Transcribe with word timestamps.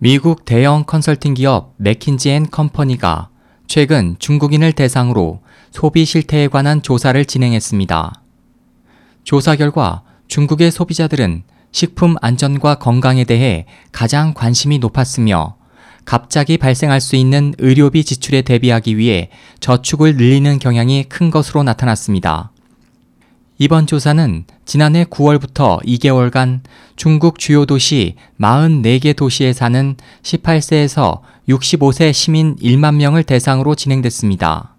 미국 0.00 0.44
대형 0.44 0.84
컨설팅 0.86 1.34
기업 1.34 1.74
맥킨지 1.76 2.30
앤 2.30 2.48
컴퍼니가 2.48 3.30
최근 3.66 4.14
중국인을 4.20 4.72
대상으로 4.72 5.40
소비 5.72 6.04
실태에 6.04 6.46
관한 6.46 6.82
조사를 6.82 7.24
진행했습니다. 7.24 8.22
조사 9.24 9.56
결과 9.56 10.04
중국의 10.28 10.70
소비자들은 10.70 11.42
식품 11.72 12.14
안전과 12.22 12.76
건강에 12.76 13.24
대해 13.24 13.66
가장 13.90 14.34
관심이 14.34 14.78
높았으며 14.78 15.56
갑자기 16.04 16.58
발생할 16.58 17.00
수 17.00 17.16
있는 17.16 17.52
의료비 17.58 18.04
지출에 18.04 18.42
대비하기 18.42 18.98
위해 18.98 19.30
저축을 19.58 20.16
늘리는 20.16 20.60
경향이 20.60 21.06
큰 21.08 21.32
것으로 21.32 21.64
나타났습니다. 21.64 22.52
이번 23.60 23.88
조사는 23.88 24.44
지난해 24.64 25.02
9월부터 25.02 25.84
2개월간 25.84 26.60
중국 26.94 27.40
주요 27.40 27.66
도시 27.66 28.14
44개 28.40 29.16
도시에 29.16 29.52
사는 29.52 29.96
18세에서 30.22 31.22
65세 31.48 32.12
시민 32.12 32.54
1만 32.54 32.94
명을 32.94 33.24
대상으로 33.24 33.74
진행됐습니다. 33.74 34.76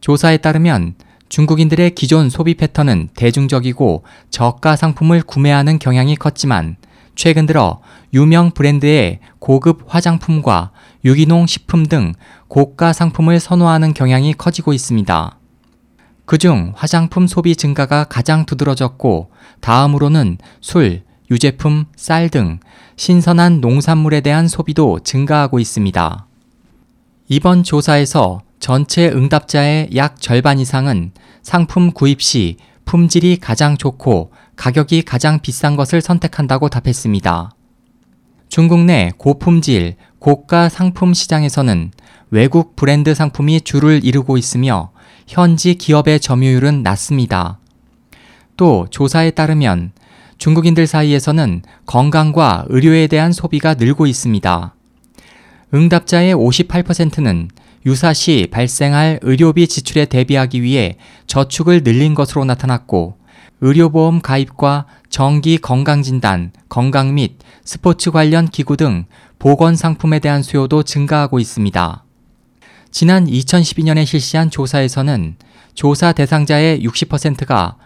조사에 0.00 0.38
따르면 0.38 0.96
중국인들의 1.28 1.94
기존 1.94 2.28
소비 2.28 2.54
패턴은 2.54 3.10
대중적이고 3.14 4.02
저가 4.30 4.74
상품을 4.74 5.22
구매하는 5.22 5.78
경향이 5.78 6.16
컸지만 6.16 6.74
최근 7.14 7.46
들어 7.46 7.80
유명 8.12 8.50
브랜드의 8.50 9.20
고급 9.38 9.84
화장품과 9.86 10.72
유기농 11.04 11.46
식품 11.46 11.86
등 11.86 12.14
고가 12.48 12.92
상품을 12.92 13.38
선호하는 13.38 13.94
경향이 13.94 14.34
커지고 14.34 14.72
있습니다. 14.72 15.38
그중 16.26 16.72
화장품 16.74 17.26
소비 17.26 17.54
증가가 17.54 18.04
가장 18.04 18.46
두드러졌고 18.46 19.30
다음으로는 19.60 20.38
술, 20.60 21.02
유제품, 21.30 21.86
쌀 21.96 22.28
등 22.28 22.58
신선한 22.96 23.60
농산물에 23.60 24.20
대한 24.20 24.48
소비도 24.48 25.00
증가하고 25.00 25.60
있습니다. 25.60 26.26
이번 27.28 27.62
조사에서 27.62 28.42
전체 28.58 29.08
응답자의 29.08 29.90
약 29.94 30.20
절반 30.20 30.58
이상은 30.58 31.12
상품 31.42 31.92
구입 31.92 32.20
시 32.20 32.56
품질이 32.84 33.38
가장 33.38 33.76
좋고 33.76 34.32
가격이 34.56 35.02
가장 35.02 35.40
비싼 35.40 35.76
것을 35.76 36.00
선택한다고 36.00 36.68
답했습니다. 36.68 37.50
중국 38.48 38.80
내 38.84 39.12
고품질, 39.16 39.96
고가 40.18 40.68
상품 40.68 41.14
시장에서는 41.14 41.90
외국 42.30 42.74
브랜드 42.74 43.14
상품이 43.14 43.60
주를 43.60 44.04
이루고 44.04 44.38
있으며 44.38 44.90
현지 45.26 45.74
기업의 45.74 46.20
점유율은 46.20 46.82
낮습니다. 46.82 47.58
또 48.56 48.86
조사에 48.90 49.30
따르면 49.32 49.92
중국인들 50.38 50.86
사이에서는 50.86 51.62
건강과 51.86 52.66
의료에 52.68 53.06
대한 53.06 53.32
소비가 53.32 53.74
늘고 53.74 54.06
있습니다. 54.06 54.74
응답자의 55.74 56.34
58%는 56.34 57.48
유사시 57.86 58.48
발생할 58.50 59.20
의료비 59.22 59.68
지출에 59.68 60.06
대비하기 60.06 60.62
위해 60.62 60.96
저축을 61.26 61.82
늘린 61.84 62.14
것으로 62.14 62.44
나타났고 62.44 63.16
의료보험 63.60 64.20
가입과 64.20 64.86
정기 65.08 65.58
건강진단, 65.58 66.52
건강 66.68 67.14
및 67.14 67.38
스포츠 67.64 68.10
관련 68.10 68.48
기구 68.48 68.76
등 68.76 69.06
보건 69.38 69.76
상품에 69.76 70.18
대한 70.18 70.42
수요도 70.42 70.82
증가하고 70.82 71.38
있습니다. 71.38 72.05
지난 72.98 73.26
2012년에 73.26 74.06
실시한 74.06 74.48
조사에서는 74.48 75.36
조사 75.74 76.12
대상자의 76.12 76.80
60%가 76.80 77.76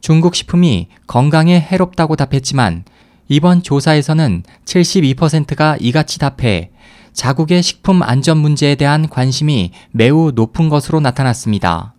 중국 0.00 0.36
식품이 0.36 0.86
건강에 1.08 1.58
해롭다고 1.58 2.14
답했지만 2.14 2.84
이번 3.26 3.64
조사에서는 3.64 4.44
72%가 4.64 5.76
이같이 5.80 6.20
답해 6.20 6.70
자국의 7.12 7.64
식품 7.64 8.04
안전 8.04 8.38
문제에 8.38 8.76
대한 8.76 9.08
관심이 9.08 9.72
매우 9.90 10.30
높은 10.32 10.68
것으로 10.68 11.00
나타났습니다. 11.00 11.94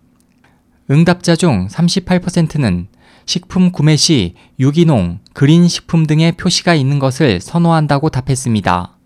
응답자 0.90 1.36
중 1.36 1.68
38%는 1.68 2.88
식품 3.26 3.70
구매 3.70 3.96
시 3.96 4.32
유기농, 4.58 5.18
그린 5.34 5.68
식품 5.68 6.06
등의 6.06 6.38
표시가 6.38 6.74
있는 6.74 6.98
것을 6.98 7.42
선호한다고 7.42 8.08
답했습니다. 8.08 8.96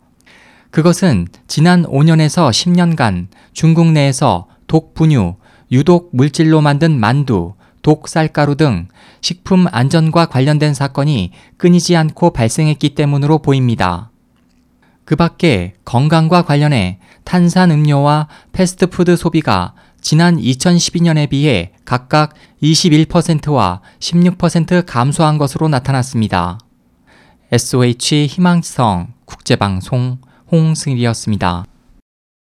그것은 0.71 1.27
지난 1.47 1.85
5년에서 1.85 2.51
10년간 2.51 3.29
중국 3.53 3.93
내에서 3.93 4.47
독 4.67 4.95
분유, 4.95 5.37
유독 5.73 6.11
물질로 6.13 6.61
만든 6.61 6.99
만두, 6.99 7.55
독 7.83 8.09
쌀가루 8.09 8.57
등 8.57 8.89
식품 9.21 9.67
안전과 9.71 10.27
관련된 10.27 10.75
사건이 10.75 11.31
끊이지 11.57 11.97
않고 11.97 12.31
발생했기 12.31 12.95
때문으로 12.95 13.39
보입니다. 13.39 14.11
그 15.05 15.15
밖에 15.15 15.75
건강과 15.85 16.43
관련해 16.43 16.99
탄산 17.23 17.71
음료와 17.71 18.27
패스트푸드 18.53 19.17
소비가 19.17 19.75
지난 20.01 20.37
2012년에 20.37 21.29
비해 21.29 21.73
각각 21.85 22.35
21%와 22.63 23.83
16% 24.01 24.85
감소한 24.85 25.39
것으로 25.39 25.69
나타났습니다. 25.69 26.59
SOH 27.53 28.27
희망성 28.27 29.13
국제방송 29.25 30.19
홍승일이었습니다. 30.51 31.65